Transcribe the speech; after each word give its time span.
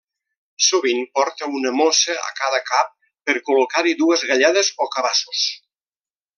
Sovint 0.67 1.01
porta 1.17 1.49
una 1.59 1.73
mossa 1.81 2.15
a 2.29 2.33
cada 2.41 2.61
cap 2.71 2.91
per 3.29 3.37
col·locar-hi 3.51 3.95
dues 4.03 4.27
galledes 4.33 4.73
o 4.87 4.93
cabassos. 4.99 5.47